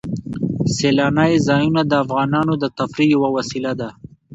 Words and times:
سیلانی 0.75 1.33
ځایونه 1.47 1.81
د 1.85 1.91
افغانانو 2.03 2.53
د 2.57 2.65
تفریح 2.77 3.09
یوه 3.15 3.29
وسیله 3.37 3.71
ده. 3.79 3.89